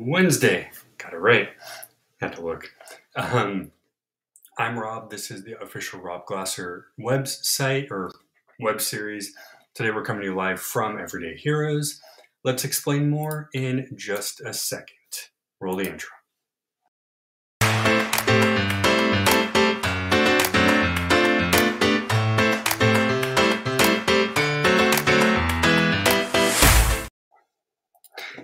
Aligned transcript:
Wednesday. 0.00 0.70
Got 0.96 1.12
it 1.12 1.18
right. 1.18 1.48
Had 2.20 2.34
to 2.34 2.42
look. 2.42 2.72
Um, 3.16 3.72
I'm 4.56 4.78
Rob. 4.78 5.10
This 5.10 5.30
is 5.30 5.42
the 5.42 5.60
official 5.60 6.00
Rob 6.00 6.24
Glasser 6.26 6.86
website 7.00 7.90
or 7.90 8.12
web 8.60 8.80
series. 8.80 9.34
Today 9.74 9.90
we're 9.90 10.04
coming 10.04 10.22
to 10.22 10.28
you 10.28 10.34
live 10.34 10.60
from 10.60 10.98
Everyday 11.00 11.36
Heroes. 11.36 12.00
Let's 12.44 12.64
explain 12.64 13.10
more 13.10 13.48
in 13.54 13.88
just 13.96 14.40
a 14.40 14.52
second. 14.54 14.94
Roll 15.60 15.76
the 15.76 15.90
intro. 15.90 16.17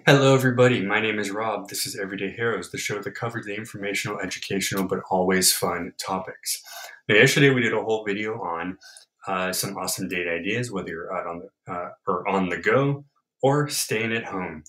Hello, 0.06 0.34
everybody. 0.34 0.84
My 0.84 1.00
name 1.00 1.18
is 1.18 1.30
Rob. 1.30 1.70
This 1.70 1.86
is 1.86 1.96
Everyday 1.96 2.30
Heroes, 2.30 2.70
the 2.70 2.76
show 2.76 3.00
that 3.00 3.14
covers 3.14 3.46
the 3.46 3.56
informational, 3.56 4.20
educational, 4.20 4.84
but 4.86 5.00
always 5.08 5.54
fun 5.54 5.94
topics. 5.98 6.62
Now, 7.08 7.14
yesterday 7.14 7.48
we 7.48 7.62
did 7.62 7.72
a 7.72 7.82
whole 7.82 8.04
video 8.04 8.34
on 8.42 8.76
uh, 9.26 9.54
some 9.54 9.78
awesome 9.78 10.10
date 10.10 10.28
ideas, 10.28 10.70
whether 10.70 10.90
you're 10.90 11.16
out 11.16 11.26
on 11.26 11.40
the 11.40 11.72
uh, 11.72 11.88
or 12.06 12.28
on 12.28 12.50
the 12.50 12.58
go 12.58 13.06
or 13.42 13.70
staying 13.70 14.12
at 14.12 14.26
home. 14.26 14.64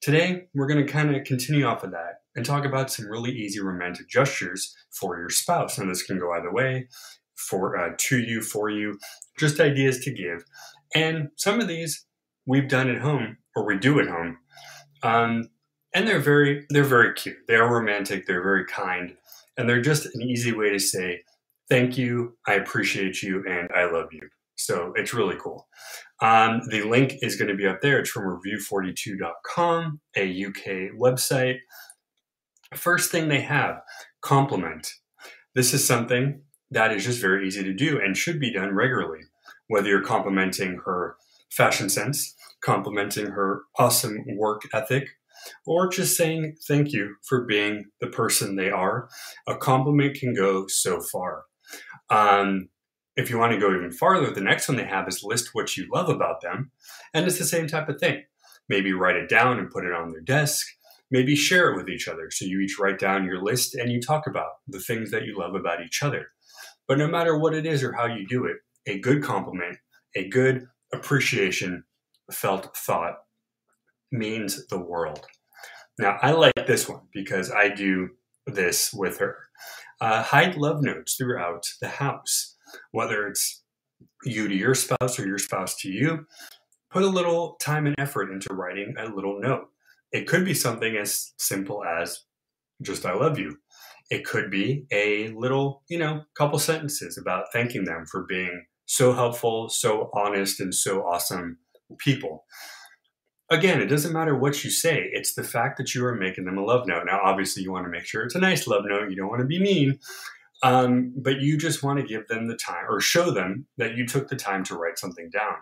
Today 0.00 0.48
we're 0.54 0.66
going 0.66 0.86
to 0.86 0.90
kind 0.90 1.14
of 1.14 1.22
continue 1.24 1.66
off 1.66 1.84
of 1.84 1.90
that 1.90 2.22
and 2.34 2.46
talk 2.46 2.64
about 2.64 2.90
some 2.90 3.10
really 3.10 3.32
easy 3.32 3.60
romantic 3.60 4.08
gestures 4.08 4.74
for 4.90 5.18
your 5.18 5.28
spouse. 5.28 5.76
And 5.76 5.90
this 5.90 6.02
can 6.02 6.18
go 6.18 6.32
either 6.32 6.50
way, 6.50 6.88
for 7.36 7.76
uh, 7.76 7.90
to 7.94 8.20
you, 8.20 8.40
for 8.40 8.70
you, 8.70 8.98
just 9.38 9.60
ideas 9.60 9.98
to 10.04 10.10
give. 10.10 10.46
And 10.94 11.28
some 11.36 11.60
of 11.60 11.68
these 11.68 12.06
we've 12.46 12.70
done 12.70 12.88
at 12.88 13.02
home 13.02 13.36
or 13.54 13.66
we 13.66 13.78
do 13.78 14.00
at 14.00 14.08
home 14.08 14.38
um, 15.02 15.48
and 15.94 16.06
they're 16.06 16.20
very 16.20 16.66
they're 16.70 16.84
very 16.84 17.14
cute. 17.14 17.36
They 17.46 17.54
are 17.54 17.72
romantic. 17.72 18.26
They're 18.26 18.42
very 18.42 18.66
kind, 18.66 19.16
and 19.56 19.68
they're 19.68 19.80
just 19.80 20.06
an 20.06 20.22
easy 20.22 20.52
way 20.52 20.70
to 20.70 20.78
say 20.78 21.22
thank 21.68 21.98
you, 21.98 22.36
I 22.46 22.54
appreciate 22.54 23.22
you, 23.22 23.44
and 23.48 23.68
I 23.74 23.90
love 23.90 24.08
you. 24.12 24.28
So 24.56 24.92
it's 24.96 25.14
really 25.14 25.36
cool. 25.36 25.68
Um, 26.20 26.62
the 26.68 26.82
link 26.82 27.14
is 27.20 27.36
going 27.36 27.48
to 27.48 27.56
be 27.56 27.66
up 27.66 27.80
there. 27.80 28.00
It's 28.00 28.10
from 28.10 28.24
review42.com, 28.24 30.00
a 30.16 30.44
UK 30.44 30.96
website. 30.98 31.58
First 32.74 33.10
thing 33.10 33.28
they 33.28 33.40
have 33.42 33.80
compliment. 34.20 34.94
This 35.54 35.72
is 35.72 35.86
something 35.86 36.42
that 36.70 36.92
is 36.92 37.04
just 37.04 37.20
very 37.20 37.46
easy 37.46 37.62
to 37.62 37.72
do 37.72 38.00
and 38.00 38.16
should 38.16 38.40
be 38.40 38.52
done 38.52 38.74
regularly. 38.74 39.20
Whether 39.68 39.88
you're 39.88 40.02
complimenting 40.02 40.80
her 40.84 41.16
fashion 41.50 41.88
sense, 41.88 42.34
complimenting 42.62 43.26
her 43.26 43.62
awesome 43.78 44.24
work 44.36 44.62
ethic, 44.72 45.08
or 45.66 45.88
just 45.88 46.16
saying 46.16 46.56
thank 46.66 46.92
you 46.92 47.14
for 47.26 47.44
being 47.44 47.86
the 48.00 48.08
person 48.08 48.56
they 48.56 48.70
are. 48.70 49.08
A 49.46 49.56
compliment 49.56 50.14
can 50.14 50.34
go 50.34 50.66
so 50.66 51.00
far. 51.00 51.44
Um, 52.10 52.68
if 53.16 53.30
you 53.30 53.38
want 53.38 53.52
to 53.52 53.58
go 53.58 53.74
even 53.74 53.90
farther, 53.90 54.30
the 54.30 54.40
next 54.40 54.68
one 54.68 54.76
they 54.76 54.84
have 54.84 55.08
is 55.08 55.24
list 55.24 55.50
what 55.52 55.76
you 55.76 55.88
love 55.92 56.08
about 56.08 56.40
them. 56.40 56.70
And 57.12 57.26
it's 57.26 57.38
the 57.38 57.44
same 57.44 57.66
type 57.66 57.88
of 57.88 57.98
thing. 57.98 58.22
Maybe 58.68 58.92
write 58.92 59.16
it 59.16 59.28
down 59.28 59.58
and 59.58 59.70
put 59.70 59.84
it 59.84 59.92
on 59.92 60.10
their 60.10 60.20
desk. 60.20 60.66
Maybe 61.10 61.34
share 61.34 61.72
it 61.72 61.76
with 61.76 61.88
each 61.88 62.06
other. 62.06 62.30
So 62.30 62.44
you 62.44 62.60
each 62.60 62.78
write 62.78 62.98
down 62.98 63.24
your 63.24 63.42
list 63.42 63.74
and 63.74 63.90
you 63.90 64.00
talk 64.00 64.26
about 64.26 64.50
the 64.68 64.78
things 64.78 65.10
that 65.10 65.24
you 65.24 65.36
love 65.38 65.54
about 65.54 65.82
each 65.82 66.02
other. 66.02 66.28
But 66.86 66.98
no 66.98 67.08
matter 67.08 67.36
what 67.36 67.54
it 67.54 67.66
is 67.66 67.82
or 67.82 67.92
how 67.92 68.06
you 68.06 68.26
do 68.26 68.44
it, 68.44 68.56
a 68.86 68.98
good 68.98 69.22
compliment, 69.22 69.78
a 70.14 70.28
good 70.28 70.66
appreciation 70.92 71.84
felt 72.32 72.76
thought 72.76 73.16
means 74.10 74.66
the 74.68 74.78
world. 74.78 75.24
Now, 75.98 76.18
I 76.22 76.32
like 76.32 76.66
this 76.66 76.88
one 76.88 77.02
because 77.12 77.50
I 77.50 77.68
do 77.68 78.10
this 78.46 78.92
with 78.92 79.18
her. 79.18 79.36
Uh, 80.00 80.22
hide 80.22 80.56
love 80.56 80.82
notes 80.82 81.16
throughout 81.16 81.66
the 81.80 81.88
house, 81.88 82.56
whether 82.92 83.26
it's 83.26 83.62
you 84.24 84.48
to 84.48 84.54
your 84.54 84.74
spouse 84.74 85.18
or 85.18 85.26
your 85.26 85.38
spouse 85.38 85.74
to 85.76 85.88
you. 85.88 86.26
Put 86.90 87.02
a 87.02 87.08
little 87.08 87.56
time 87.60 87.86
and 87.86 87.96
effort 87.98 88.30
into 88.30 88.54
writing 88.54 88.94
a 88.98 89.06
little 89.06 89.40
note. 89.40 89.66
It 90.12 90.26
could 90.26 90.44
be 90.44 90.54
something 90.54 90.96
as 90.96 91.32
simple 91.38 91.84
as 91.84 92.20
just 92.80 93.04
I 93.04 93.14
love 93.14 93.38
you. 93.38 93.58
It 94.08 94.24
could 94.24 94.50
be 94.50 94.86
a 94.90 95.28
little, 95.30 95.82
you 95.88 95.98
know, 95.98 96.22
couple 96.36 96.58
sentences 96.58 97.18
about 97.18 97.46
thanking 97.52 97.84
them 97.84 98.06
for 98.06 98.24
being 98.26 98.64
so 98.86 99.12
helpful, 99.12 99.68
so 99.68 100.10
honest, 100.14 100.60
and 100.60 100.74
so 100.74 101.02
awesome 101.02 101.58
people. 101.98 102.44
Again, 103.50 103.80
it 103.80 103.86
doesn't 103.86 104.12
matter 104.12 104.36
what 104.36 104.62
you 104.62 104.70
say, 104.70 105.08
it's 105.12 105.34
the 105.34 105.42
fact 105.42 105.78
that 105.78 105.94
you 105.94 106.04
are 106.04 106.14
making 106.14 106.44
them 106.44 106.58
a 106.58 106.64
love 106.64 106.86
note. 106.86 107.04
Now, 107.06 107.20
obviously, 107.22 107.62
you 107.62 107.72
want 107.72 107.86
to 107.86 107.90
make 107.90 108.04
sure 108.04 108.22
it's 108.22 108.34
a 108.34 108.40
nice 108.40 108.66
love 108.66 108.84
note, 108.86 109.10
you 109.10 109.16
don't 109.16 109.30
want 109.30 109.40
to 109.40 109.46
be 109.46 109.58
mean, 109.58 109.98
um, 110.62 111.14
but 111.16 111.40
you 111.40 111.56
just 111.56 111.82
want 111.82 111.98
to 111.98 112.06
give 112.06 112.28
them 112.28 112.46
the 112.46 112.56
time 112.56 112.84
or 112.88 113.00
show 113.00 113.30
them 113.30 113.66
that 113.78 113.96
you 113.96 114.06
took 114.06 114.28
the 114.28 114.36
time 114.36 114.64
to 114.64 114.76
write 114.76 114.98
something 114.98 115.30
down. 115.30 115.54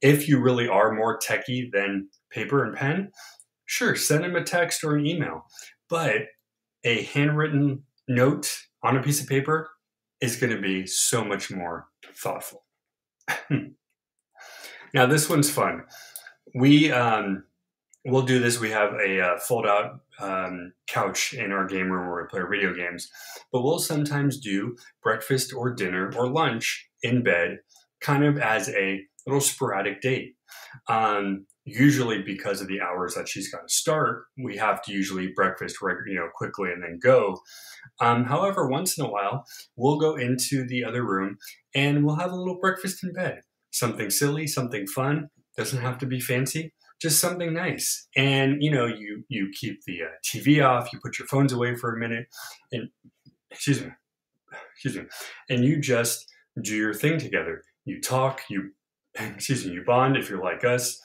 If 0.00 0.28
you 0.28 0.40
really 0.40 0.66
are 0.66 0.92
more 0.92 1.18
techie 1.18 1.70
than 1.70 2.08
paper 2.30 2.64
and 2.64 2.74
pen, 2.74 3.12
sure, 3.66 3.94
send 3.94 4.24
them 4.24 4.34
a 4.34 4.42
text 4.42 4.82
or 4.82 4.96
an 4.96 5.06
email. 5.06 5.46
But 5.88 6.22
a 6.82 7.02
handwritten 7.04 7.84
note 8.08 8.58
on 8.82 8.96
a 8.96 9.02
piece 9.02 9.20
of 9.20 9.28
paper 9.28 9.70
is 10.20 10.36
going 10.36 10.54
to 10.54 10.60
be 10.60 10.86
so 10.86 11.24
much 11.24 11.50
more 11.50 11.86
thoughtful. 12.14 12.64
Now 14.94 15.06
this 15.06 15.28
one's 15.28 15.50
fun. 15.50 15.82
We 16.54 16.92
um, 16.92 17.42
we'll 18.04 18.22
do 18.22 18.38
this. 18.38 18.60
We 18.60 18.70
have 18.70 18.94
a 18.94 19.20
uh, 19.20 19.38
fold 19.38 19.66
out 19.66 19.98
um, 20.20 20.72
couch 20.86 21.34
in 21.34 21.50
our 21.50 21.66
game 21.66 21.90
room 21.90 22.08
where 22.08 22.22
we 22.22 22.28
play 22.28 22.48
video 22.48 22.72
games, 22.72 23.10
but 23.50 23.62
we'll 23.62 23.80
sometimes 23.80 24.38
do 24.38 24.76
breakfast 25.02 25.52
or 25.52 25.74
dinner 25.74 26.12
or 26.16 26.28
lunch 26.28 26.88
in 27.02 27.24
bed, 27.24 27.58
kind 28.00 28.24
of 28.24 28.38
as 28.38 28.68
a 28.68 29.02
little 29.26 29.40
sporadic 29.40 30.00
date. 30.00 30.36
Um, 30.88 31.46
usually 31.64 32.22
because 32.22 32.60
of 32.60 32.68
the 32.68 32.80
hours 32.80 33.14
that 33.14 33.28
she's 33.28 33.50
got 33.50 33.62
to 33.66 33.74
start, 33.74 34.26
we 34.38 34.56
have 34.58 34.80
to 34.82 34.92
usually 34.92 35.32
breakfast 35.34 35.76
you 36.06 36.14
know 36.14 36.28
quickly 36.36 36.70
and 36.70 36.84
then 36.84 37.00
go. 37.02 37.40
Um, 38.00 38.26
however, 38.26 38.68
once 38.68 38.96
in 38.96 39.04
a 39.04 39.10
while, 39.10 39.44
we'll 39.74 39.98
go 39.98 40.14
into 40.14 40.64
the 40.64 40.84
other 40.84 41.04
room 41.04 41.38
and 41.74 42.04
we'll 42.04 42.14
have 42.14 42.30
a 42.30 42.36
little 42.36 42.60
breakfast 42.60 43.02
in 43.02 43.12
bed 43.12 43.40
something 43.74 44.08
silly, 44.08 44.46
something 44.46 44.86
fun. 44.86 45.28
Doesn't 45.56 45.82
have 45.82 45.98
to 45.98 46.06
be 46.06 46.20
fancy, 46.20 46.72
just 47.00 47.20
something 47.20 47.52
nice. 47.52 48.08
And 48.16 48.62
you 48.62 48.70
know, 48.70 48.86
you 48.86 49.24
you 49.28 49.50
keep 49.58 49.84
the 49.84 50.02
uh, 50.02 50.16
TV 50.24 50.64
off, 50.64 50.92
you 50.92 50.98
put 51.02 51.18
your 51.18 51.28
phones 51.28 51.52
away 51.52 51.76
for 51.76 51.94
a 51.94 51.98
minute, 51.98 52.26
and 52.72 52.88
excuse 53.50 53.82
me, 53.82 53.90
excuse 54.72 54.96
me, 54.96 55.04
and 55.50 55.64
you 55.64 55.80
just 55.80 56.26
do 56.62 56.74
your 56.74 56.94
thing 56.94 57.18
together. 57.18 57.62
You 57.84 58.00
talk, 58.00 58.42
you 58.48 58.70
excuse 59.14 59.66
me, 59.66 59.72
you 59.72 59.84
bond. 59.84 60.16
If 60.16 60.28
you're 60.28 60.42
like 60.42 60.64
us, 60.64 61.00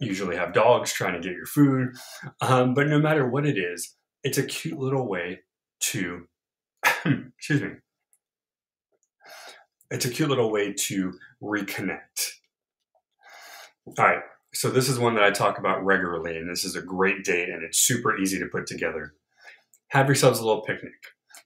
usually 0.00 0.36
have 0.36 0.54
dogs 0.54 0.92
trying 0.92 1.14
to 1.14 1.28
get 1.28 1.36
your 1.36 1.46
food. 1.46 1.90
Um, 2.40 2.74
but 2.74 2.88
no 2.88 2.98
matter 2.98 3.28
what 3.28 3.46
it 3.46 3.58
is, 3.58 3.94
it's 4.24 4.38
a 4.38 4.44
cute 4.44 4.78
little 4.78 5.06
way 5.06 5.40
to 5.80 6.26
excuse 7.04 7.60
me 7.60 7.70
it's 9.94 10.04
a 10.04 10.10
cute 10.10 10.28
little 10.28 10.50
way 10.50 10.72
to 10.72 11.12
reconnect. 11.40 12.32
All 13.86 14.04
right, 14.04 14.22
so 14.52 14.68
this 14.68 14.88
is 14.88 14.98
one 14.98 15.14
that 15.14 15.22
I 15.22 15.30
talk 15.30 15.58
about 15.58 15.84
regularly, 15.84 16.36
and 16.36 16.50
this 16.50 16.64
is 16.64 16.74
a 16.74 16.82
great 16.82 17.22
date, 17.22 17.48
and 17.48 17.62
it's 17.62 17.78
super 17.78 18.18
easy 18.18 18.40
to 18.40 18.46
put 18.46 18.66
together. 18.66 19.14
Have 19.88 20.06
yourselves 20.06 20.40
a 20.40 20.44
little 20.44 20.62
picnic. 20.62 20.94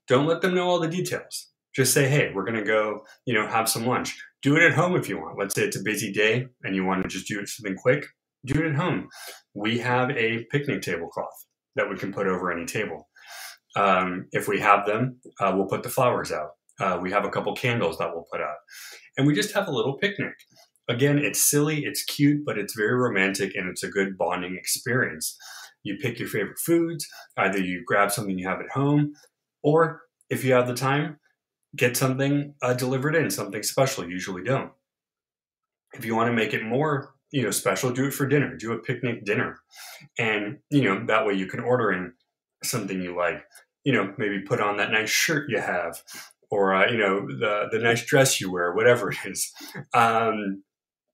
Don't 0.06 0.26
let 0.26 0.40
them 0.40 0.54
know 0.54 0.66
all 0.66 0.80
the 0.80 0.88
details. 0.88 1.48
Just 1.76 1.92
say, 1.92 2.08
hey, 2.08 2.32
we're 2.34 2.46
gonna 2.46 2.64
go, 2.64 3.04
you 3.26 3.34
know, 3.34 3.46
have 3.46 3.68
some 3.68 3.86
lunch. 3.86 4.18
Do 4.40 4.56
it 4.56 4.62
at 4.62 4.72
home 4.72 4.96
if 4.96 5.10
you 5.10 5.18
want. 5.18 5.38
Let's 5.38 5.54
say 5.54 5.64
it's 5.64 5.76
a 5.76 5.82
busy 5.82 6.10
day 6.10 6.46
and 6.64 6.74
you 6.74 6.86
want 6.86 7.02
to 7.02 7.08
just 7.08 7.28
do 7.28 7.44
something 7.44 7.76
quick. 7.76 8.06
Do 8.46 8.62
it 8.62 8.70
at 8.70 8.76
home. 8.76 9.08
We 9.52 9.78
have 9.80 10.10
a 10.12 10.44
picnic 10.44 10.80
tablecloth 10.80 11.44
that 11.76 11.90
we 11.90 11.96
can 11.96 12.12
put 12.14 12.26
over 12.26 12.50
any 12.50 12.64
table. 12.64 13.08
Um, 13.76 14.26
if 14.32 14.48
we 14.48 14.58
have 14.60 14.86
them, 14.86 15.20
uh, 15.38 15.52
we'll 15.54 15.66
put 15.66 15.82
the 15.82 15.90
flowers 15.90 16.32
out. 16.32 16.52
Uh, 16.80 16.98
we 17.00 17.10
have 17.10 17.24
a 17.24 17.30
couple 17.30 17.54
candles 17.54 17.98
that 17.98 18.12
we'll 18.12 18.26
put 18.30 18.40
out. 18.40 18.56
And 19.16 19.26
we 19.26 19.34
just 19.34 19.52
have 19.54 19.68
a 19.68 19.72
little 19.72 19.94
picnic. 19.94 20.34
Again, 20.88 21.18
it's 21.18 21.42
silly, 21.42 21.84
it's 21.84 22.02
cute, 22.04 22.44
but 22.46 22.56
it's 22.56 22.74
very 22.74 22.94
romantic 22.94 23.54
and 23.54 23.68
it's 23.68 23.82
a 23.82 23.88
good 23.88 24.16
bonding 24.16 24.56
experience. 24.56 25.36
You 25.82 25.96
pick 25.96 26.18
your 26.18 26.28
favorite 26.28 26.58
foods, 26.58 27.06
either 27.36 27.58
you 27.58 27.82
grab 27.86 28.10
something 28.10 28.38
you 28.38 28.48
have 28.48 28.60
at 28.60 28.70
home, 28.70 29.12
or 29.62 30.02
if 30.30 30.44
you 30.44 30.52
have 30.52 30.66
the 30.66 30.74
time, 30.74 31.18
get 31.76 31.96
something 31.96 32.54
uh, 32.62 32.74
delivered 32.74 33.14
in, 33.14 33.30
something 33.30 33.62
special. 33.62 34.04
You 34.04 34.10
usually 34.10 34.44
don't. 34.44 34.72
If 35.94 36.04
you 36.04 36.14
want 36.14 36.28
to 36.28 36.36
make 36.36 36.54
it 36.54 36.64
more 36.64 37.14
you 37.30 37.42
know 37.42 37.50
special 37.50 37.90
do 37.90 38.06
it 38.06 38.14
for 38.14 38.26
dinner 38.26 38.56
do 38.56 38.72
a 38.72 38.78
picnic 38.78 39.24
dinner 39.24 39.60
and 40.18 40.58
you 40.70 40.82
know 40.82 41.04
that 41.06 41.26
way 41.26 41.34
you 41.34 41.46
can 41.46 41.60
order 41.60 41.92
in 41.92 42.12
something 42.62 43.02
you 43.02 43.16
like 43.16 43.44
you 43.84 43.92
know 43.92 44.12
maybe 44.18 44.40
put 44.40 44.60
on 44.60 44.76
that 44.76 44.90
nice 44.90 45.10
shirt 45.10 45.50
you 45.50 45.60
have 45.60 46.02
or 46.50 46.74
uh, 46.74 46.90
you 46.90 46.98
know 46.98 47.26
the 47.26 47.68
the 47.70 47.78
nice 47.78 48.04
dress 48.04 48.40
you 48.40 48.50
wear, 48.50 48.72
whatever 48.74 49.10
it 49.10 49.18
is. 49.24 49.52
Um, 49.94 50.62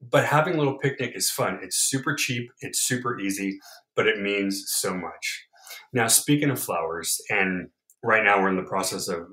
but 0.00 0.26
having 0.26 0.54
a 0.54 0.58
little 0.58 0.78
picnic 0.78 1.12
is 1.14 1.30
fun. 1.30 1.60
It's 1.62 1.76
super 1.76 2.14
cheap. 2.14 2.50
It's 2.60 2.80
super 2.80 3.18
easy, 3.18 3.58
but 3.96 4.06
it 4.06 4.20
means 4.20 4.64
so 4.68 4.94
much. 4.94 5.46
Now, 5.92 6.08
speaking 6.08 6.50
of 6.50 6.60
flowers, 6.60 7.20
and 7.30 7.68
right 8.02 8.22
now 8.22 8.40
we're 8.40 8.50
in 8.50 8.56
the 8.56 8.62
process 8.62 9.08
of 9.08 9.26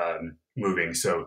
um, 0.00 0.36
moving, 0.56 0.92
so 0.94 1.26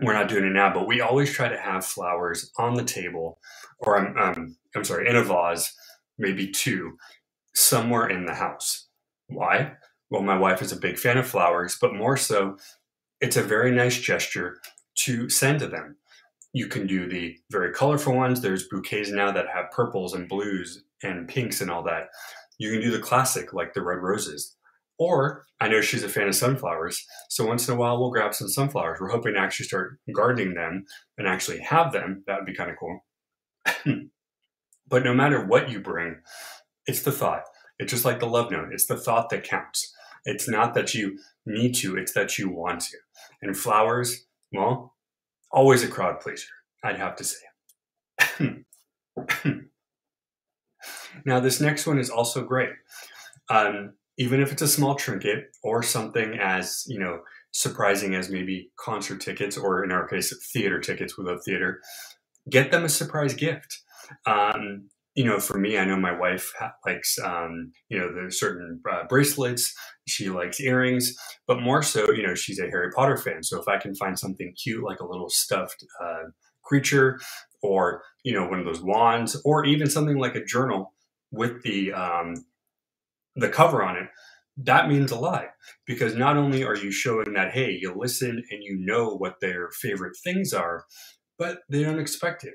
we're 0.00 0.12
not 0.12 0.28
doing 0.28 0.44
it 0.44 0.52
now, 0.52 0.72
but 0.72 0.86
we 0.86 1.00
always 1.00 1.32
try 1.32 1.48
to 1.48 1.58
have 1.58 1.84
flowers 1.84 2.50
on 2.58 2.74
the 2.74 2.84
table, 2.84 3.38
or 3.78 3.98
I'm, 3.98 4.16
um, 4.18 4.56
I'm 4.74 4.84
sorry, 4.84 5.08
in 5.08 5.16
a 5.16 5.22
vase, 5.22 5.72
maybe 6.18 6.48
two, 6.50 6.96
somewhere 7.54 8.08
in 8.08 8.26
the 8.26 8.34
house. 8.34 8.88
Why? 9.28 9.72
Well, 10.10 10.22
my 10.22 10.36
wife 10.36 10.62
is 10.62 10.72
a 10.72 10.76
big 10.76 10.98
fan 10.98 11.18
of 11.18 11.26
flowers, 11.26 11.76
but 11.80 11.94
more 11.94 12.16
so, 12.16 12.56
it's 13.20 13.36
a 13.36 13.42
very 13.42 13.70
nice 13.70 13.98
gesture 13.98 14.60
to 14.96 15.28
send 15.28 15.60
to 15.60 15.66
them. 15.66 15.96
You 16.52 16.68
can 16.68 16.86
do 16.86 17.08
the 17.08 17.36
very 17.50 17.72
colorful 17.72 18.14
ones. 18.14 18.40
There's 18.40 18.68
bouquets 18.68 19.10
now 19.10 19.32
that 19.32 19.48
have 19.52 19.70
purples 19.72 20.14
and 20.14 20.28
blues 20.28 20.84
and 21.02 21.28
pinks 21.28 21.60
and 21.60 21.70
all 21.70 21.82
that. 21.84 22.08
You 22.58 22.70
can 22.70 22.80
do 22.80 22.90
the 22.90 23.00
classic, 23.00 23.52
like 23.52 23.74
the 23.74 23.82
red 23.82 23.98
roses. 23.98 24.56
Or 24.98 25.44
I 25.60 25.68
know 25.68 25.80
she's 25.80 26.04
a 26.04 26.08
fan 26.08 26.28
of 26.28 26.36
sunflowers, 26.36 27.04
so 27.28 27.44
once 27.46 27.66
in 27.66 27.74
a 27.74 27.76
while 27.76 27.98
we'll 27.98 28.10
grab 28.10 28.34
some 28.34 28.48
sunflowers. 28.48 29.00
We're 29.00 29.08
hoping 29.08 29.34
to 29.34 29.40
actually 29.40 29.66
start 29.66 29.98
gardening 30.14 30.54
them 30.54 30.84
and 31.18 31.26
actually 31.26 31.58
have 31.60 31.92
them. 31.92 32.22
That 32.26 32.36
would 32.36 32.46
be 32.46 32.54
kind 32.54 32.70
of 32.70 32.76
cool. 32.78 33.04
but 34.88 35.04
no 35.04 35.14
matter 35.14 35.44
what 35.44 35.70
you 35.70 35.80
bring, 35.80 36.20
it's 36.86 37.02
the 37.02 37.12
thought. 37.12 37.42
It's 37.78 37.90
just 37.90 38.04
like 38.04 38.20
the 38.20 38.26
love 38.26 38.50
note. 38.50 38.68
It's 38.72 38.86
the 38.86 38.96
thought 38.96 39.30
that 39.30 39.44
counts. 39.44 39.92
It's 40.24 40.48
not 40.48 40.74
that 40.74 40.94
you 40.94 41.18
need 41.46 41.74
to, 41.76 41.96
it's 41.96 42.12
that 42.12 42.38
you 42.38 42.48
want 42.48 42.80
to. 42.80 42.96
And 43.42 43.56
flowers, 43.56 44.24
well, 44.52 44.94
always 45.50 45.82
a 45.82 45.88
crowd 45.88 46.20
pleaser, 46.20 46.48
I'd 46.82 46.98
have 46.98 47.16
to 47.16 47.24
say. 47.24 48.64
now, 51.24 51.40
this 51.40 51.60
next 51.60 51.86
one 51.86 51.98
is 51.98 52.10
also 52.10 52.44
great. 52.44 52.70
Um, 53.50 53.94
even 54.16 54.40
if 54.40 54.52
it's 54.52 54.62
a 54.62 54.68
small 54.68 54.94
trinket 54.94 55.54
or 55.62 55.82
something 55.82 56.38
as, 56.40 56.84
you 56.86 56.98
know, 56.98 57.20
surprising 57.54 58.14
as 58.14 58.30
maybe 58.30 58.70
concert 58.76 59.20
tickets 59.20 59.56
or 59.56 59.84
in 59.84 59.92
our 59.92 60.06
case, 60.06 60.34
theater 60.52 60.80
tickets. 60.80 61.16
We 61.16 61.24
love 61.24 61.42
theater. 61.44 61.80
Get 62.50 62.70
them 62.70 62.84
a 62.84 62.88
surprise 62.88 63.32
gift. 63.32 63.80
Um, 64.26 64.90
you 65.14 65.24
know, 65.24 65.38
for 65.38 65.58
me, 65.58 65.78
I 65.78 65.84
know 65.84 65.96
my 65.96 66.16
wife 66.16 66.52
likes, 66.86 67.18
um, 67.18 67.72
you 67.88 67.98
know, 67.98 68.28
certain 68.30 68.80
uh, 68.90 69.04
bracelets. 69.08 69.72
She 70.08 70.28
likes 70.28 70.60
earrings, 70.60 71.16
but 71.46 71.62
more 71.62 71.82
so, 71.82 72.10
you 72.10 72.26
know, 72.26 72.34
she's 72.34 72.58
a 72.58 72.68
Harry 72.68 72.90
Potter 72.90 73.16
fan. 73.16 73.42
So 73.42 73.60
if 73.60 73.68
I 73.68 73.78
can 73.78 73.94
find 73.94 74.18
something 74.18 74.52
cute, 74.60 74.82
like 74.82 75.00
a 75.00 75.06
little 75.06 75.30
stuffed 75.30 75.84
uh, 76.02 76.24
creature, 76.64 77.20
or 77.62 78.02
you 78.24 78.32
know, 78.34 78.46
one 78.46 78.58
of 78.58 78.66
those 78.66 78.82
wands, 78.82 79.40
or 79.44 79.64
even 79.64 79.88
something 79.88 80.18
like 80.18 80.34
a 80.34 80.44
journal 80.44 80.92
with 81.30 81.62
the 81.62 81.92
um, 81.92 82.34
the 83.36 83.48
cover 83.48 83.82
on 83.82 83.96
it, 83.96 84.08
that 84.56 84.88
means 84.88 85.10
a 85.10 85.18
lot 85.18 85.46
because 85.86 86.14
not 86.16 86.36
only 86.36 86.64
are 86.64 86.76
you 86.76 86.90
showing 86.90 87.34
that 87.34 87.52
hey, 87.52 87.76
you 87.80 87.94
listen 87.96 88.42
and 88.50 88.62
you 88.62 88.78
know 88.80 89.16
what 89.16 89.40
their 89.40 89.70
favorite 89.80 90.16
things 90.24 90.52
are, 90.52 90.84
but 91.38 91.58
they 91.68 91.82
don't 91.82 92.00
expect 92.00 92.44
it. 92.44 92.54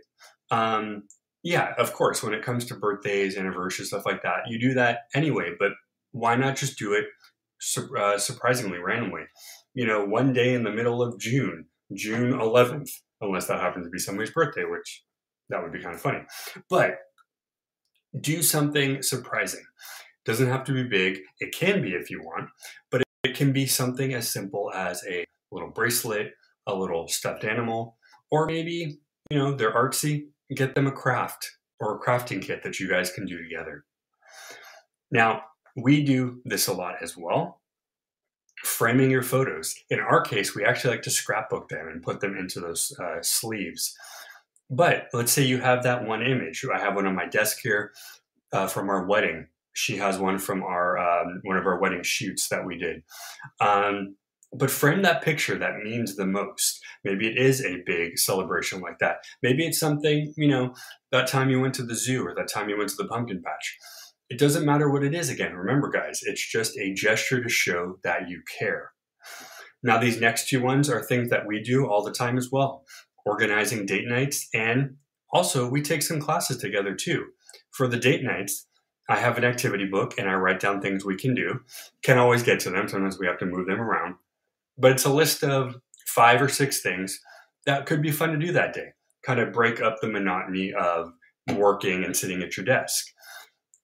Um, 0.51 1.03
yeah, 1.43 1.73
of 1.77 1.93
course, 1.93 2.21
when 2.21 2.33
it 2.33 2.43
comes 2.43 2.65
to 2.65 2.75
birthdays, 2.75 3.37
anniversaries, 3.37 3.89
stuff 3.89 4.05
like 4.05 4.21
that, 4.23 4.39
you 4.47 4.59
do 4.59 4.73
that 4.73 5.01
anyway, 5.13 5.51
but 5.57 5.71
why 6.11 6.35
not 6.35 6.55
just 6.55 6.77
do 6.77 6.93
it 6.93 7.05
uh, 7.97 8.17
surprisingly 8.17 8.79
randomly? 8.79 9.23
You 9.73 9.85
know, 9.85 10.03
one 10.03 10.33
day 10.33 10.53
in 10.53 10.63
the 10.63 10.71
middle 10.71 11.01
of 11.01 11.19
June, 11.19 11.65
June 11.93 12.33
11th, 12.33 12.89
unless 13.21 13.47
that 13.47 13.61
happens 13.61 13.85
to 13.85 13.89
be 13.89 13.99
somebody's 13.99 14.33
birthday, 14.33 14.65
which 14.65 15.03
that 15.49 15.61
would 15.61 15.71
be 15.71 15.81
kind 15.81 15.95
of 15.95 16.01
funny. 16.01 16.19
But 16.69 16.97
do 18.19 18.41
something 18.41 19.01
surprising. 19.01 19.63
Doesn't 20.25 20.47
have 20.49 20.63
to 20.65 20.73
be 20.73 20.83
big. 20.83 21.19
It 21.39 21.53
can 21.53 21.81
be 21.81 21.93
if 21.93 22.09
you 22.09 22.21
want, 22.21 22.49
but 22.91 23.03
it 23.23 23.35
can 23.35 23.53
be 23.53 23.65
something 23.65 24.13
as 24.13 24.29
simple 24.29 24.71
as 24.73 25.03
a 25.09 25.25
little 25.51 25.69
bracelet, 25.69 26.33
a 26.67 26.75
little 26.75 27.07
stuffed 27.07 27.43
animal, 27.43 27.97
or 28.31 28.45
maybe, 28.45 28.99
you 29.31 29.37
know, 29.37 29.53
they're 29.53 29.73
artsy 29.73 30.27
get 30.55 30.75
them 30.75 30.87
a 30.87 30.91
craft 30.91 31.57
or 31.79 31.95
a 31.95 31.99
crafting 31.99 32.41
kit 32.41 32.63
that 32.63 32.79
you 32.79 32.89
guys 32.89 33.11
can 33.11 33.25
do 33.25 33.41
together. 33.41 33.85
Now, 35.11 35.43
we 35.75 36.03
do 36.03 36.41
this 36.45 36.67
a 36.67 36.73
lot 36.73 36.95
as 37.01 37.15
well. 37.15 37.61
Framing 38.63 39.09
your 39.09 39.23
photos. 39.23 39.73
In 39.89 39.99
our 39.99 40.21
case, 40.21 40.53
we 40.53 40.65
actually 40.65 40.91
like 40.91 41.03
to 41.03 41.11
scrapbook 41.11 41.69
them 41.69 41.87
and 41.87 42.03
put 42.03 42.19
them 42.19 42.37
into 42.37 42.59
those 42.59 42.93
uh, 42.99 43.21
sleeves. 43.21 43.95
But 44.69 45.07
let's 45.13 45.31
say 45.31 45.43
you 45.43 45.59
have 45.59 45.83
that 45.83 46.05
one 46.05 46.21
image. 46.21 46.65
I 46.73 46.79
have 46.79 46.95
one 46.95 47.07
on 47.07 47.15
my 47.15 47.25
desk 47.25 47.59
here 47.61 47.93
uh, 48.51 48.67
from 48.67 48.89
our 48.89 49.05
wedding. 49.05 49.47
She 49.73 49.97
has 49.97 50.17
one 50.17 50.37
from 50.37 50.63
our 50.63 50.97
um, 50.97 51.41
one 51.43 51.57
of 51.57 51.65
our 51.65 51.79
wedding 51.79 52.03
shoots 52.03 52.49
that 52.49 52.65
we 52.65 52.77
did. 52.77 53.01
Um, 53.61 54.15
but 54.51 54.71
frame 54.71 55.03
that 55.03 55.21
picture 55.21 55.57
that 55.57 55.77
means 55.83 56.15
the 56.15 56.25
most. 56.25 56.81
Maybe 57.03 57.27
it 57.27 57.37
is 57.37 57.63
a 57.63 57.83
big 57.85 58.17
celebration 58.17 58.81
like 58.81 58.99
that. 58.99 59.17
Maybe 59.43 59.65
it's 59.65 59.79
something, 59.79 60.33
you 60.37 60.47
know, 60.47 60.73
that 61.11 61.27
time 61.27 61.49
you 61.49 61.59
went 61.59 61.75
to 61.75 61.83
the 61.83 61.95
zoo 61.95 62.25
or 62.25 62.33
that 62.35 62.51
time 62.51 62.69
you 62.69 62.77
went 62.77 62.89
to 62.89 62.95
the 62.97 63.07
pumpkin 63.07 63.41
patch. 63.43 63.77
It 64.29 64.39
doesn't 64.39 64.65
matter 64.65 64.89
what 64.89 65.03
it 65.03 65.13
is 65.13 65.29
again. 65.29 65.55
Remember, 65.55 65.89
guys, 65.89 66.21
it's 66.23 66.47
just 66.47 66.77
a 66.77 66.93
gesture 66.93 67.41
to 67.43 67.49
show 67.49 67.97
that 68.03 68.29
you 68.29 68.41
care. 68.59 68.91
Now, 69.81 69.97
these 69.97 70.19
next 70.19 70.49
two 70.49 70.61
ones 70.61 70.89
are 70.89 71.01
things 71.01 71.29
that 71.29 71.47
we 71.47 71.61
do 71.61 71.87
all 71.87 72.03
the 72.03 72.11
time 72.11 72.37
as 72.37 72.49
well 72.51 72.83
organizing 73.25 73.85
date 73.85 74.07
nights, 74.07 74.47
and 74.53 74.95
also 75.31 75.69
we 75.69 75.81
take 75.81 76.01
some 76.01 76.19
classes 76.19 76.57
together 76.57 76.95
too. 76.95 77.27
For 77.71 77.87
the 77.87 77.97
date 77.97 78.23
nights, 78.23 78.65
I 79.07 79.17
have 79.17 79.37
an 79.37 79.43
activity 79.43 79.85
book 79.85 80.15
and 80.17 80.27
I 80.27 80.33
write 80.33 80.59
down 80.59 80.81
things 80.81 81.05
we 81.05 81.15
can 81.15 81.35
do. 81.35 81.59
Can't 82.01 82.17
always 82.17 82.43
get 82.43 82.59
to 82.61 82.69
them, 82.71 82.87
sometimes 82.87 83.19
we 83.19 83.27
have 83.27 83.37
to 83.39 83.45
move 83.45 83.67
them 83.67 83.81
around 83.81 84.15
but 84.79 84.91
it's 84.91 85.05
a 85.05 85.13
list 85.13 85.43
of 85.43 85.75
five 86.07 86.41
or 86.41 86.49
six 86.49 86.81
things 86.81 87.19
that 87.65 87.85
could 87.85 88.01
be 88.01 88.11
fun 88.11 88.31
to 88.31 88.37
do 88.37 88.51
that 88.53 88.73
day. 88.73 88.89
Kind 89.23 89.39
of 89.39 89.53
break 89.53 89.81
up 89.81 89.97
the 90.01 90.07
monotony 90.07 90.73
of 90.73 91.11
working 91.55 92.03
and 92.03 92.15
sitting 92.15 92.41
at 92.41 92.57
your 92.57 92.65
desk. 92.65 93.05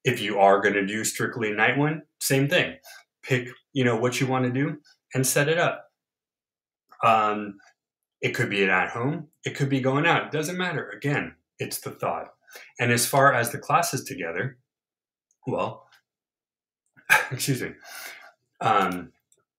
If 0.04 0.22
you 0.22 0.40
are 0.40 0.62
going 0.62 0.76
to 0.76 0.86
do 0.86 1.04
strictly 1.04 1.52
night 1.52 1.78
one, 1.78 2.04
same 2.20 2.48
thing. 2.48 2.76
Pick, 3.24 3.50
you 3.74 3.84
know, 3.84 3.98
what 3.98 4.20
you 4.20 4.28
want 4.28 4.46
to 4.46 4.52
do 4.52 4.78
and 5.14 5.26
set 5.26 5.50
it 5.50 5.58
up. 5.58 5.86
Um, 7.04 7.58
it 8.22 8.34
could 8.34 8.50
be 8.50 8.64
at 8.64 8.90
home. 8.90 9.28
It 9.44 9.56
could 9.56 9.70
be 9.70 9.82
going 9.82 10.06
out. 10.06 10.26
It 10.26 10.32
doesn't 10.32 10.58
matter. 10.58 10.90
Again, 10.90 11.36
it's 11.60 11.80
the 11.80 11.92
thought. 11.92 12.28
And 12.80 12.92
as 12.92 13.06
far 13.06 13.34
as 13.34 13.52
the 13.52 13.58
classes 13.58 14.04
together, 14.04 14.58
well, 15.46 15.88
excuse 17.32 17.62
me. 17.62 17.74
Um, 18.62 19.12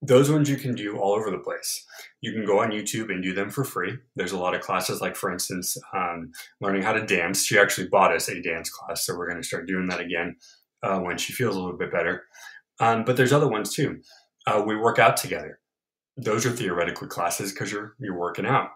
those 0.02 0.30
ones 0.30 0.48
you 0.50 0.56
can 0.56 0.74
do 0.74 0.98
all 0.98 1.14
over 1.14 1.30
the 1.30 1.38
place. 1.38 1.84
You 2.20 2.32
can 2.32 2.44
go 2.44 2.60
on 2.60 2.70
YouTube 2.70 3.10
and 3.10 3.22
do 3.22 3.32
them 3.32 3.50
for 3.50 3.64
free. 3.64 3.96
There's 4.14 4.32
a 4.32 4.38
lot 4.38 4.54
of 4.54 4.60
classes, 4.60 5.00
like 5.00 5.16
for 5.16 5.32
instance, 5.32 5.76
um, 5.94 6.32
learning 6.60 6.82
how 6.82 6.92
to 6.92 7.06
dance. 7.06 7.44
She 7.44 7.58
actually 7.58 7.88
bought 7.88 8.14
us 8.14 8.28
a 8.28 8.42
dance 8.42 8.70
class, 8.70 9.04
so 9.04 9.16
we're 9.16 9.28
going 9.28 9.40
to 9.40 9.46
start 9.46 9.66
doing 9.66 9.86
that 9.88 10.00
again 10.00 10.36
uh, 10.82 10.98
when 11.00 11.18
she 11.18 11.32
feels 11.32 11.56
a 11.56 11.60
little 11.60 11.78
bit 11.78 11.92
better. 11.92 12.24
Um, 12.78 13.04
but 13.04 13.16
there's 13.16 13.32
other 13.32 13.48
ones 13.48 13.72
too. 13.72 14.00
Uh, 14.46 14.62
we 14.66 14.76
work 14.76 14.98
out 14.98 15.16
together. 15.16 15.60
Those 16.16 16.46
are 16.46 16.50
theoretically 16.50 17.08
classes 17.08 17.52
because 17.52 17.72
you're 17.72 17.94
you're 17.98 18.18
working 18.18 18.46
out. 18.46 18.70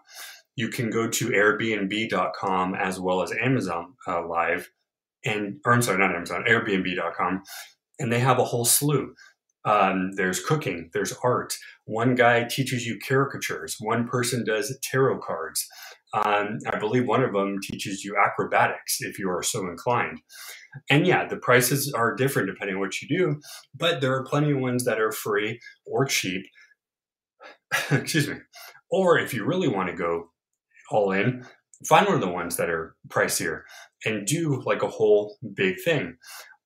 You 0.55 0.69
can 0.69 0.89
go 0.89 1.07
to 1.07 1.29
Airbnb.com 1.29 2.75
as 2.75 2.99
well 2.99 3.21
as 3.21 3.31
Amazon 3.31 3.93
uh, 4.07 4.25
Live, 4.27 4.71
and 5.23 5.59
or 5.65 5.73
I'm 5.73 5.81
sorry, 5.81 5.99
not 5.99 6.15
Amazon, 6.15 6.45
Airbnb.com, 6.47 7.43
and 7.99 8.11
they 8.11 8.19
have 8.19 8.39
a 8.39 8.43
whole 8.43 8.65
slew 8.65 9.15
um, 9.65 10.11
there's 10.15 10.43
cooking, 10.43 10.89
there's 10.93 11.13
art. 11.23 11.53
One 11.85 12.15
guy 12.15 12.45
teaches 12.45 12.85
you 12.85 12.97
caricatures. 13.05 13.75
One 13.79 14.07
person 14.07 14.43
does 14.45 14.77
tarot 14.81 15.19
cards. 15.19 15.67
Um, 16.13 16.57
I 16.67 16.77
believe 16.77 17.05
one 17.05 17.23
of 17.23 17.33
them 17.33 17.57
teaches 17.61 18.03
you 18.03 18.15
acrobatics 18.17 18.97
if 19.01 19.17
you 19.17 19.29
are 19.29 19.43
so 19.43 19.67
inclined. 19.67 20.19
And 20.89 21.05
yeah, 21.05 21.27
the 21.27 21.37
prices 21.37 21.93
are 21.95 22.15
different 22.15 22.49
depending 22.49 22.75
on 22.75 22.81
what 22.81 23.01
you 23.01 23.07
do, 23.07 23.39
but 23.77 24.01
there 24.01 24.13
are 24.15 24.25
plenty 24.25 24.51
of 24.51 24.59
ones 24.59 24.83
that 24.85 24.99
are 24.99 25.11
free 25.11 25.59
or 25.85 26.05
cheap. 26.05 26.43
Excuse 27.91 28.27
me. 28.27 28.37
Or 28.89 29.17
if 29.17 29.33
you 29.33 29.45
really 29.45 29.69
want 29.69 29.89
to 29.89 29.95
go 29.95 30.31
all 30.89 31.11
in, 31.11 31.45
find 31.87 32.05
one 32.05 32.15
of 32.15 32.21
the 32.21 32.27
ones 32.27 32.57
that 32.57 32.69
are 32.69 32.95
pricier 33.07 33.61
and 34.05 34.25
do 34.25 34.61
like 34.65 34.83
a 34.83 34.87
whole 34.87 35.37
big 35.55 35.75
thing. 35.83 36.17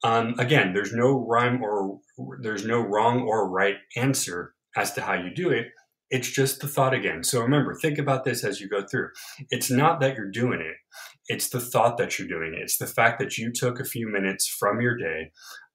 Um, 0.06 0.36
again, 0.38 0.72
there's 0.72 0.94
no 0.94 1.26
rhyme 1.28 1.64
or 1.64 2.00
there's 2.40 2.64
no 2.64 2.80
wrong 2.80 3.22
or 3.22 3.50
right 3.50 3.78
answer 3.98 4.54
as 4.76 4.94
to 4.94 5.02
how 5.02 5.14
you 5.14 5.34
do 5.34 5.50
it. 5.50 5.70
It's 6.12 6.30
just 6.30 6.62
the 6.62 6.68
thought 6.68 6.94
again. 6.94 7.24
So 7.24 7.42
remember, 7.42 7.74
think 7.74 7.98
about 7.98 8.24
this 8.24 8.44
as 8.44 8.62
you 8.62 8.70
go 8.70 8.86
through. 8.86 9.10
It's 9.50 9.72
not 9.72 10.00
that 10.02 10.16
you're 10.16 10.30
doing 10.30 10.62
it, 10.62 10.76
it's 11.28 11.50
the 11.50 11.60
thought 11.60 11.98
that 11.98 12.20
you're 12.20 12.28
doing 12.28 12.54
it. 12.54 12.62
It's 12.62 12.78
the 12.78 12.86
fact 12.86 13.18
that 13.18 13.40
you 13.40 13.52
took 13.52 13.80
a 13.80 13.84
few 13.84 14.08
minutes 14.08 14.48
from 14.48 14.80
your 14.80 14.96
day 14.96 15.32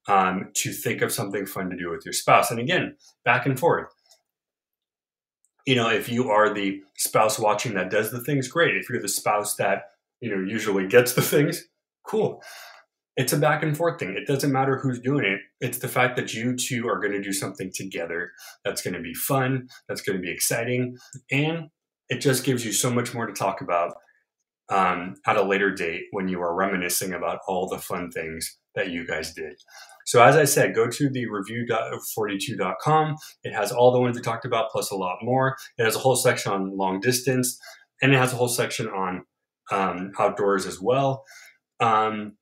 um, 0.06 0.50
to 0.54 0.72
think 0.72 1.02
of 1.02 1.10
something 1.10 1.44
fun 1.44 1.68
to 1.68 1.76
do 1.76 1.90
with 1.90 2.04
your 2.04 2.12
spouse. 2.12 2.52
And 2.52 2.60
again, 2.60 2.96
back 3.24 3.46
and 3.46 3.58
forth. 3.58 3.92
You 5.66 5.74
know, 5.74 5.90
if 5.90 6.08
you 6.08 6.30
are 6.30 6.54
the 6.54 6.80
spouse 6.96 7.36
watching 7.36 7.74
that 7.74 7.90
does 7.90 8.12
the 8.12 8.22
things, 8.22 8.46
great. 8.46 8.76
If 8.76 8.88
you're 8.88 9.02
the 9.02 9.08
spouse 9.08 9.56
that, 9.56 9.86
you 10.20 10.30
know, 10.30 10.40
usually 10.40 10.86
gets 10.86 11.14
the 11.14 11.22
things, 11.22 11.64
cool 12.06 12.40
it's 13.20 13.34
a 13.34 13.36
back 13.36 13.62
and 13.62 13.76
forth 13.76 13.98
thing. 13.98 14.16
It 14.16 14.26
doesn't 14.26 14.50
matter 14.50 14.78
who's 14.78 14.98
doing 14.98 15.26
it. 15.26 15.40
It's 15.60 15.76
the 15.76 15.88
fact 15.88 16.16
that 16.16 16.32
you 16.32 16.56
two 16.56 16.88
are 16.88 16.98
going 16.98 17.12
to 17.12 17.20
do 17.20 17.34
something 17.34 17.70
together 17.70 18.30
that's 18.64 18.80
going 18.80 18.94
to 18.94 19.02
be 19.02 19.12
fun, 19.12 19.68
that's 19.86 20.00
going 20.00 20.16
to 20.16 20.22
be 20.22 20.30
exciting, 20.30 20.96
and 21.30 21.68
it 22.08 22.22
just 22.22 22.44
gives 22.44 22.64
you 22.64 22.72
so 22.72 22.90
much 22.90 23.12
more 23.12 23.26
to 23.26 23.34
talk 23.34 23.60
about 23.60 23.92
um, 24.70 25.16
at 25.26 25.36
a 25.36 25.42
later 25.42 25.70
date 25.70 26.04
when 26.12 26.28
you 26.28 26.40
are 26.40 26.54
reminiscing 26.54 27.12
about 27.12 27.40
all 27.46 27.68
the 27.68 27.76
fun 27.76 28.10
things 28.10 28.56
that 28.74 28.88
you 28.88 29.06
guys 29.06 29.34
did. 29.34 29.52
So, 30.06 30.22
as 30.22 30.34
I 30.34 30.44
said, 30.44 30.74
go 30.74 30.88
to 30.88 31.10
the 31.10 31.26
review42.com. 31.26 33.16
It 33.44 33.52
has 33.52 33.70
all 33.70 33.92
the 33.92 34.00
ones 34.00 34.16
we 34.16 34.22
talked 34.22 34.46
about, 34.46 34.70
plus 34.70 34.90
a 34.90 34.96
lot 34.96 35.18
more. 35.20 35.58
It 35.76 35.84
has 35.84 35.94
a 35.94 35.98
whole 35.98 36.16
section 36.16 36.52
on 36.52 36.74
long 36.74 37.00
distance, 37.00 37.60
and 38.00 38.14
it 38.14 38.16
has 38.16 38.32
a 38.32 38.36
whole 38.36 38.48
section 38.48 38.88
on 38.88 39.26
um, 39.70 40.12
outdoors 40.18 40.64
as 40.64 40.80
well. 40.80 41.22
Um, 41.80 42.38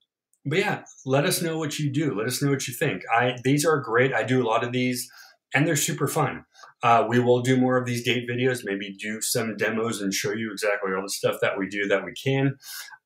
but 0.48 0.58
yeah, 0.58 0.84
let 1.06 1.24
us 1.24 1.42
know 1.42 1.58
what 1.58 1.78
you 1.78 1.92
do. 1.92 2.14
Let 2.14 2.26
us 2.26 2.42
know 2.42 2.50
what 2.50 2.68
you 2.68 2.74
think. 2.74 3.02
I 3.12 3.36
these 3.44 3.64
are 3.64 3.80
great. 3.80 4.12
I 4.12 4.22
do 4.22 4.42
a 4.42 4.46
lot 4.46 4.64
of 4.64 4.72
these, 4.72 5.08
and 5.54 5.66
they're 5.66 5.76
super 5.76 6.08
fun. 6.08 6.44
Uh, 6.82 7.04
we 7.08 7.18
will 7.18 7.40
do 7.40 7.56
more 7.56 7.76
of 7.76 7.86
these 7.86 8.04
date 8.04 8.28
videos. 8.28 8.60
Maybe 8.64 8.96
do 8.98 9.20
some 9.20 9.56
demos 9.56 10.00
and 10.00 10.12
show 10.12 10.32
you 10.32 10.52
exactly 10.52 10.92
all 10.94 11.02
the 11.02 11.08
stuff 11.08 11.36
that 11.42 11.58
we 11.58 11.68
do 11.68 11.88
that 11.88 12.04
we 12.04 12.12
can. 12.12 12.56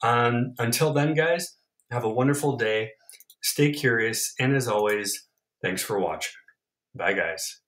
Um, 0.02 0.54
until 0.58 0.92
then, 0.92 1.14
guys, 1.14 1.56
have 1.90 2.04
a 2.04 2.10
wonderful 2.10 2.56
day. 2.56 2.90
Stay 3.42 3.72
curious, 3.72 4.34
and 4.38 4.54
as 4.54 4.68
always, 4.68 5.28
thanks 5.62 5.82
for 5.82 5.98
watching. 5.98 6.32
Bye, 6.94 7.14
guys. 7.14 7.61